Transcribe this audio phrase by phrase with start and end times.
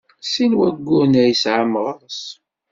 [0.31, 2.21] Sin n wayyuren ay yesɛa Meɣres.